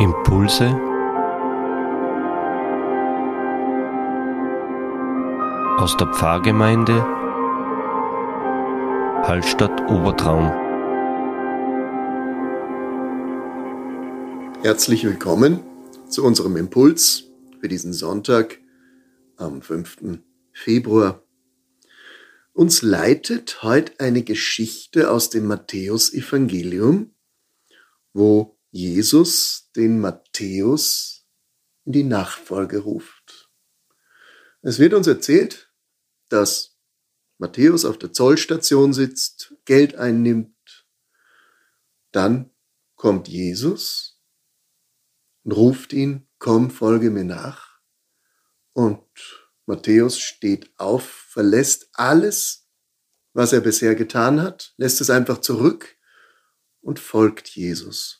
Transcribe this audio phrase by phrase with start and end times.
[0.00, 0.66] Impulse
[5.76, 7.02] aus der Pfarrgemeinde
[9.26, 10.52] Hallstatt Obertraum.
[14.62, 15.64] Herzlich willkommen
[16.08, 17.24] zu unserem Impuls
[17.60, 18.60] für diesen Sonntag
[19.36, 20.20] am 5.
[20.52, 21.24] Februar.
[22.52, 27.10] Uns leitet heute eine Geschichte aus dem Matthäusevangelium,
[28.12, 31.26] wo Jesus den Matthäus
[31.84, 33.50] in die Nachfolge ruft.
[34.60, 35.72] Es wird uns erzählt,
[36.28, 36.78] dass
[37.38, 40.86] Matthäus auf der Zollstation sitzt, Geld einnimmt.
[42.10, 42.50] Dann
[42.96, 44.20] kommt Jesus
[45.44, 47.78] und ruft ihn, komm, folge mir nach.
[48.72, 49.02] Und
[49.66, 52.68] Matthäus steht auf, verlässt alles,
[53.32, 55.96] was er bisher getan hat, lässt es einfach zurück
[56.80, 58.17] und folgt Jesus.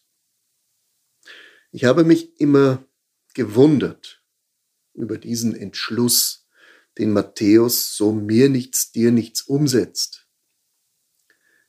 [1.71, 2.85] Ich habe mich immer
[3.35, 4.25] gewundert
[4.95, 6.49] über diesen Entschluss,
[6.97, 10.27] den Matthäus so mir nichts, dir nichts umsetzt.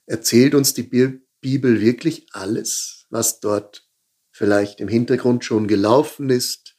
[0.06, 0.84] Erzählt uns die
[1.42, 3.88] Bibel wirklich alles, was dort
[4.32, 6.76] vielleicht im Hintergrund schon gelaufen ist?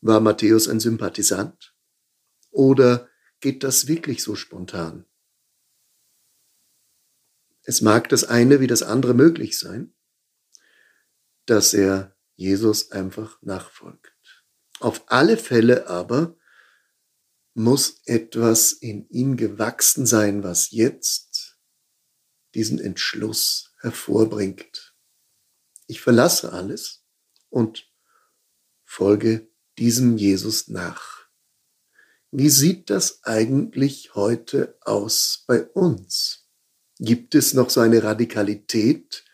[0.00, 1.74] War Matthäus ein Sympathisant?
[2.50, 3.08] Oder
[3.40, 5.06] geht das wirklich so spontan?
[7.62, 9.94] Es mag das eine wie das andere möglich sein,
[11.50, 14.14] dass er Jesus einfach nachfolgt.
[14.78, 16.36] Auf alle Fälle aber
[17.54, 21.58] muss etwas in ihm gewachsen sein, was jetzt
[22.54, 24.94] diesen Entschluss hervorbringt.
[25.88, 27.04] Ich verlasse alles
[27.48, 27.92] und
[28.84, 31.26] folge diesem Jesus nach.
[32.30, 36.48] Wie sieht das eigentlich heute aus bei uns?
[37.00, 39.24] Gibt es noch so eine Radikalität,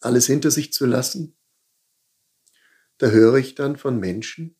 [0.00, 1.36] alles hinter sich zu lassen?
[3.00, 4.56] Da höre ich dann von Menschen,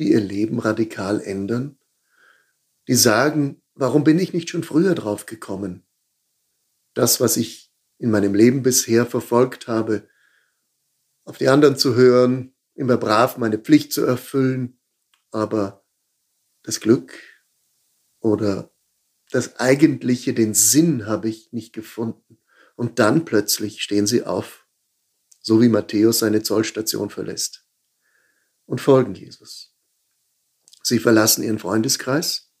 [0.00, 1.78] die ihr Leben radikal ändern,
[2.88, 5.86] die sagen, warum bin ich nicht schon früher drauf gekommen?
[6.94, 10.08] Das, was ich in meinem Leben bisher verfolgt habe,
[11.24, 14.80] auf die anderen zu hören, immer brav meine Pflicht zu erfüllen,
[15.30, 15.86] aber
[16.64, 17.16] das Glück
[18.18, 18.74] oder
[19.30, 22.42] das Eigentliche, den Sinn habe ich nicht gefunden.
[22.74, 24.66] Und dann plötzlich stehen sie auf,
[25.38, 27.65] so wie Matthäus seine Zollstation verlässt
[28.66, 29.74] und folgen Jesus.
[30.82, 32.52] Sie verlassen ihren Freundeskreis.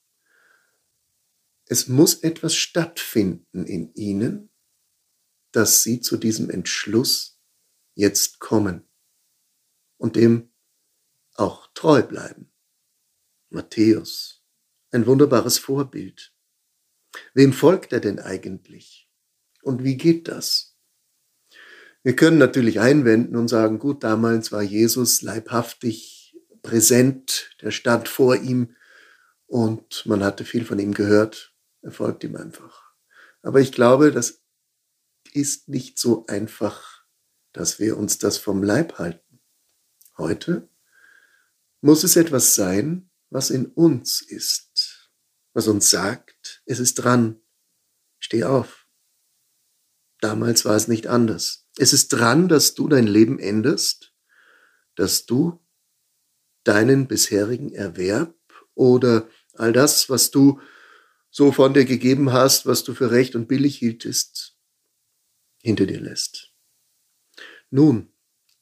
[1.66, 4.50] Es muss etwas stattfinden in ihnen,
[5.52, 7.40] dass sie zu diesem Entschluss
[7.94, 8.88] jetzt kommen
[9.96, 10.52] und dem
[11.34, 12.52] auch treu bleiben.
[13.48, 14.44] Matthäus,
[14.90, 16.34] ein wunderbares Vorbild.
[17.34, 19.10] Wem folgt er denn eigentlich?
[19.62, 20.75] Und wie geht das?
[22.06, 28.36] Wir können natürlich einwenden und sagen, gut, damals war Jesus leibhaftig präsent, der stand vor
[28.36, 28.76] ihm
[29.46, 31.52] und man hatte viel von ihm gehört,
[31.82, 32.92] er folgt ihm einfach.
[33.42, 34.40] Aber ich glaube, das
[35.32, 37.04] ist nicht so einfach,
[37.52, 39.40] dass wir uns das vom Leib halten.
[40.16, 40.68] Heute
[41.80, 45.10] muss es etwas sein, was in uns ist,
[45.54, 47.40] was uns sagt, es ist dran,
[48.20, 48.86] steh auf.
[50.20, 51.65] Damals war es nicht anders.
[51.78, 54.12] Es ist dran, dass du dein Leben änderst,
[54.94, 55.60] dass du
[56.64, 58.34] deinen bisherigen Erwerb
[58.74, 60.60] oder all das, was du
[61.30, 64.56] so von dir gegeben hast, was du für recht und billig hieltest,
[65.62, 66.52] hinter dir lässt.
[67.70, 68.08] Nun,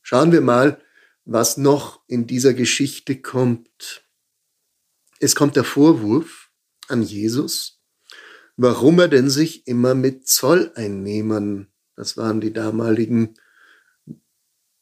[0.03, 0.83] schauen wir mal,
[1.25, 4.05] was noch in dieser Geschichte kommt.
[5.21, 6.51] Es kommt der Vorwurf
[6.89, 7.81] an Jesus,
[8.57, 13.35] warum er denn sich immer mit Zolleinnehmern, das waren die damaligen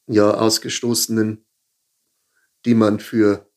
[0.07, 1.45] ja ausgestoßenen,
[2.65, 3.51] die man für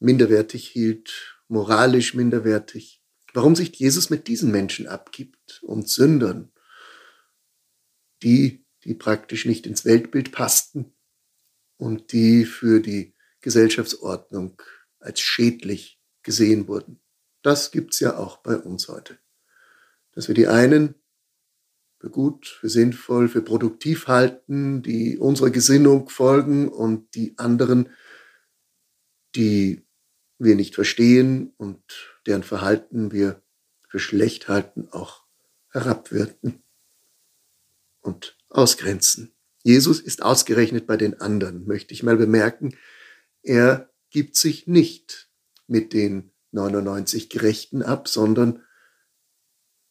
[0.00, 6.52] minderwertig hielt, moralisch minderwertig, warum sich Jesus mit diesen Menschen abgibt und Sündern,
[8.22, 10.94] die, die praktisch nicht ins Weltbild passten
[11.76, 14.60] und die für die Gesellschaftsordnung
[14.98, 17.00] als schädlich gesehen wurden.
[17.42, 19.18] Das gibt's ja auch bei uns heute.
[20.12, 20.94] Dass wir die einen
[22.04, 27.88] für gut, für sinnvoll, für produktiv halten, die unserer Gesinnung folgen und die anderen,
[29.34, 29.86] die
[30.38, 31.82] wir nicht verstehen und
[32.26, 33.40] deren Verhalten wir
[33.88, 35.24] für schlecht halten, auch
[35.70, 36.62] herabwirten
[38.02, 39.32] und ausgrenzen.
[39.62, 42.76] Jesus ist ausgerechnet bei den anderen, möchte ich mal bemerken.
[43.42, 45.30] Er gibt sich nicht
[45.66, 48.62] mit den 99 Gerechten ab, sondern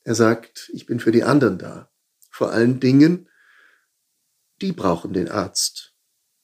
[0.04, 1.90] er sagt, ich bin für die anderen da.
[2.34, 3.30] Vor allen Dingen,
[4.60, 5.94] die brauchen den Arzt.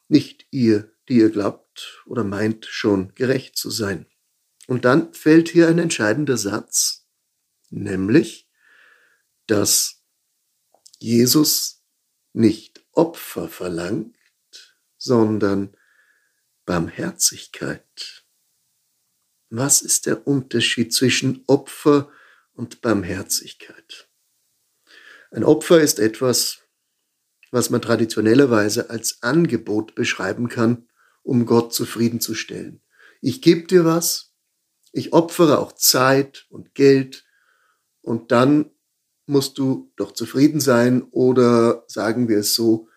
[0.07, 4.07] nicht ihr, die ihr glaubt oder meint schon gerecht zu sein.
[4.67, 7.07] Und dann fällt hier ein entscheidender Satz,
[7.69, 8.47] nämlich,
[9.47, 10.03] dass
[10.99, 11.83] Jesus
[12.33, 14.15] nicht Opfer verlangt,
[14.97, 15.75] sondern
[16.65, 18.25] Barmherzigkeit.
[19.49, 22.11] Was ist der Unterschied zwischen Opfer
[22.53, 24.08] und Barmherzigkeit?
[25.31, 26.59] Ein Opfer ist etwas,
[27.51, 30.87] was man traditionellerweise als Angebot beschreiben kann,
[31.23, 32.81] um Gott zufriedenzustellen.
[33.21, 34.33] Ich gebe dir was,
[34.91, 37.25] ich opfere auch Zeit und Geld
[38.01, 38.71] und dann
[39.27, 42.89] musst du doch zufrieden sein oder sagen wir es so,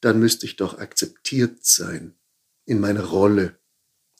[0.00, 2.18] dann müsste ich doch akzeptiert sein
[2.64, 3.58] in meiner Rolle,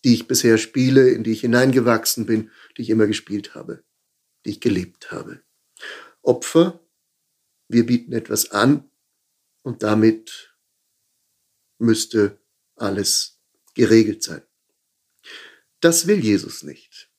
[0.05, 3.83] die ich bisher spiele, in die ich hineingewachsen bin, die ich immer gespielt habe,
[4.45, 5.41] die ich gelebt habe.
[6.23, 6.86] Opfer,
[7.69, 8.91] wir bieten etwas an,
[9.63, 10.57] und damit
[11.79, 12.41] müsste
[12.77, 13.41] alles
[13.75, 14.43] geregelt sein.
[15.81, 17.11] Das will Jesus nicht.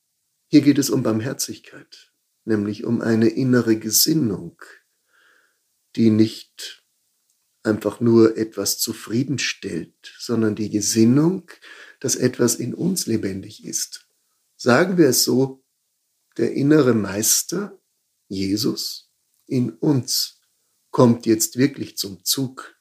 [0.47, 2.13] Hier geht es um Barmherzigkeit,
[2.45, 4.61] nämlich um eine innere Gesinnung,
[5.97, 6.85] die nicht
[7.63, 11.51] einfach nur etwas zufriedenstellt, sondern die Gesinnung,
[11.99, 14.07] dass etwas in uns lebendig ist.
[14.55, 15.65] Sagen wir es so,
[16.37, 17.77] der innere Meister,
[18.29, 19.11] Jesus,
[19.47, 20.36] in uns
[20.91, 22.79] kommt jetzt wirklich zum Zug.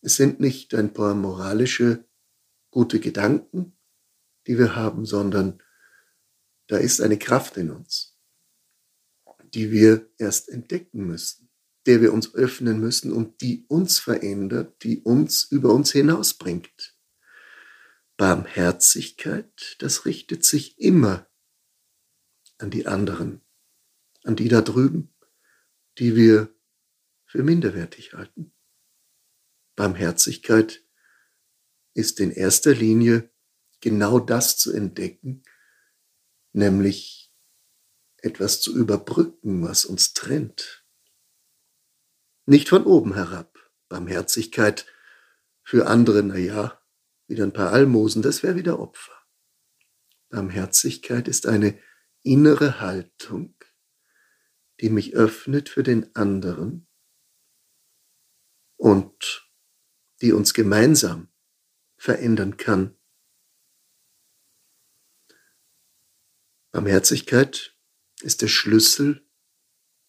[0.00, 2.04] Es sind nicht ein paar moralische,
[2.70, 3.76] gute Gedanken,
[4.46, 5.62] die wir haben, sondern
[6.66, 8.18] da ist eine Kraft in uns,
[9.54, 11.50] die wir erst entdecken müssen,
[11.86, 16.96] der wir uns öffnen müssen und die uns verändert, die uns über uns hinausbringt.
[18.16, 21.28] Barmherzigkeit, das richtet sich immer
[22.58, 23.42] an die anderen,
[24.24, 25.14] an die da drüben,
[25.98, 26.55] die wir
[27.36, 28.54] für minderwertig halten.
[29.76, 30.82] Barmherzigkeit
[31.92, 33.30] ist in erster Linie
[33.82, 35.42] genau das zu entdecken,
[36.54, 37.30] nämlich
[38.16, 40.86] etwas zu überbrücken, was uns trennt.
[42.46, 43.70] Nicht von oben herab.
[43.90, 44.86] Barmherzigkeit
[45.62, 46.80] für andere, na ja,
[47.26, 49.12] wieder ein paar Almosen, das wäre wieder Opfer.
[50.30, 51.78] Barmherzigkeit ist eine
[52.22, 53.54] innere Haltung,
[54.80, 56.86] die mich öffnet für den anderen
[58.76, 59.48] und
[60.20, 61.28] die uns gemeinsam
[61.96, 62.96] verändern kann.
[66.72, 67.74] Barmherzigkeit
[68.20, 69.26] ist der Schlüssel,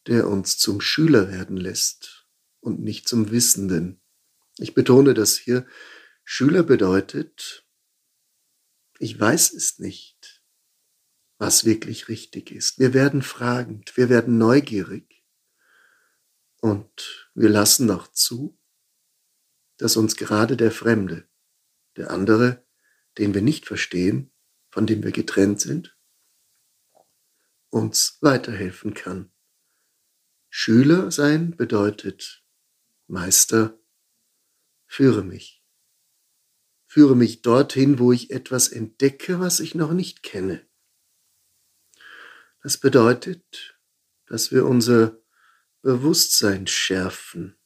[0.08, 2.28] der uns zum Schüler werden lässt
[2.60, 4.02] und nicht zum Wissenden.
[4.58, 5.66] Ich betone das hier.
[6.24, 7.66] Schüler bedeutet,
[9.00, 10.44] ich weiß es nicht,
[11.38, 12.80] was wirklich richtig ist.
[12.80, 15.24] Wir werden fragend, wir werden neugierig
[16.62, 18.57] und wir lassen auch zu,
[19.78, 21.28] dass uns gerade der Fremde,
[21.96, 22.66] der andere,
[23.18, 24.32] den wir nicht verstehen,
[24.70, 25.98] von dem wir getrennt sind,
[27.70, 29.32] uns weiterhelfen kann.
[30.50, 32.44] Schüler sein bedeutet,
[33.08, 33.78] Meister,
[34.86, 35.64] führe mich.
[36.86, 40.66] Führe mich dorthin, wo ich etwas entdecke, was ich noch nicht kenne.
[42.64, 43.78] Das bedeutet,
[44.26, 45.18] dass wir unser
[45.82, 47.58] Bewusstsein schärfen,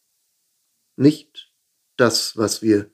[0.95, 1.50] nicht
[2.01, 2.91] das, was wir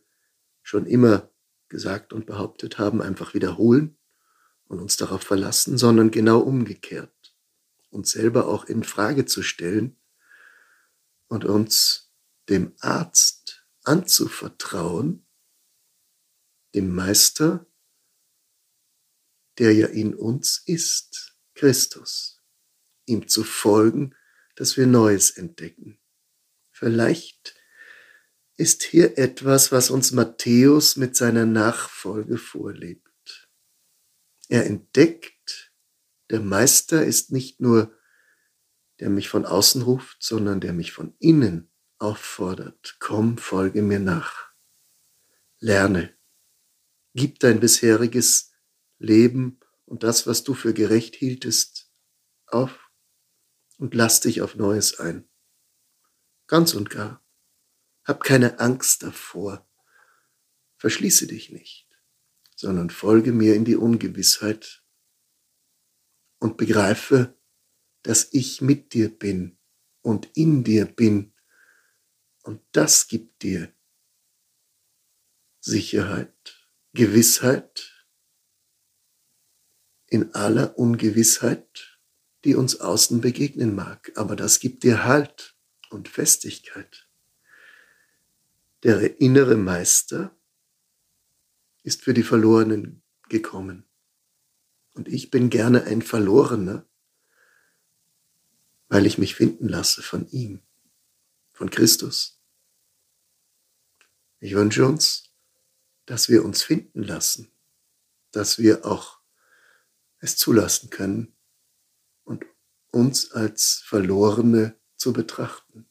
[0.62, 1.32] schon immer
[1.70, 3.98] gesagt und behauptet haben, einfach wiederholen
[4.66, 7.36] und uns darauf verlassen, sondern genau umgekehrt,
[7.90, 9.98] uns selber auch in Frage zu stellen
[11.28, 12.12] und uns
[12.50, 15.26] dem Arzt anzuvertrauen,
[16.76, 17.66] dem Meister,
[19.58, 22.44] der ja in uns ist, Christus,
[23.06, 24.16] ihm zu folgen,
[24.58, 25.98] dass wir Neues entdecken.
[26.72, 27.57] Vielleicht
[28.58, 33.48] ist hier etwas, was uns Matthäus mit seiner Nachfolge vorlebt.
[34.50, 35.72] Er entdeckt,
[36.30, 37.94] der Meister ist nicht nur
[39.00, 42.98] der mich von außen ruft, sondern der mich von innen auffordert.
[43.00, 44.52] Komm, folge mir nach.
[45.60, 46.16] Lerne.
[47.14, 48.52] Gib dein bisheriges
[49.00, 51.92] Leben und das, was du für gerecht hieltest,
[52.48, 52.90] auf
[53.78, 55.28] und lass dich auf Neues ein.
[56.48, 57.24] Ganz und gar.
[58.08, 59.68] Hab keine Angst davor.
[60.78, 61.90] Verschließe dich nicht,
[62.56, 64.82] sondern folge mir in die Ungewissheit
[66.40, 67.38] und begreife,
[68.04, 69.60] dass ich mit dir bin
[70.02, 71.34] und in dir bin.
[72.44, 73.74] Und das gibt dir
[75.60, 78.08] Sicherheit, Gewissheit
[80.06, 82.00] in aller Ungewissheit,
[82.46, 84.14] die uns außen begegnen mag.
[84.16, 85.58] Aber das gibt dir Halt
[85.90, 87.07] und Festigkeit.
[88.84, 90.36] Der innere Meister,
[91.84, 93.86] ist für die Verlorenen gekommen.
[94.93, 96.86] Und ich bin gerne ein Verlorener,
[98.89, 100.62] weil ich mich finden lasse von ihm,
[101.53, 102.41] von Christus.
[104.39, 105.31] Ich wünsche uns,
[106.05, 107.51] dass wir uns finden lassen,
[108.31, 109.19] dass wir auch
[110.19, 111.36] es zulassen können
[112.24, 112.46] und
[112.91, 115.88] uns als Verlorene zu betrachten.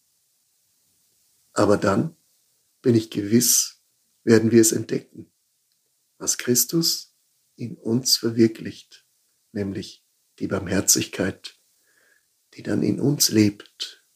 [1.52, 2.15] Aber dann
[2.86, 3.82] bin ich gewiss,
[4.22, 5.28] werden wir es entdecken,
[6.18, 7.16] was Christus
[7.56, 9.04] in uns verwirklicht,
[9.50, 10.06] nämlich
[10.38, 11.58] die Barmherzigkeit,
[12.54, 14.06] die dann in uns lebt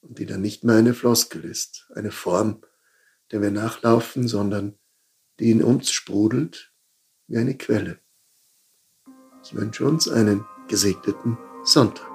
[0.00, 2.64] und die dann nicht mehr eine Floskel ist, eine Form,
[3.30, 4.78] der wir nachlaufen, sondern
[5.38, 6.72] die in uns sprudelt
[7.26, 8.00] wie eine Quelle.
[9.44, 12.11] Ich wünsche uns einen gesegneten Sonntag.